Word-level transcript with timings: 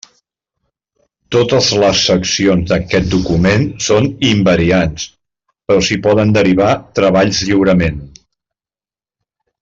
Totes 1.35 1.65
les 1.83 1.99
seccions 2.05 2.71
d'aquest 2.71 3.11
document 3.11 3.67
són 3.87 4.07
“invariants” 4.31 5.05
però 5.67 5.87
s'hi 5.89 5.99
poden 6.07 6.33
derivar 6.39 6.71
treballs 7.01 7.43
lliurement. 7.51 8.01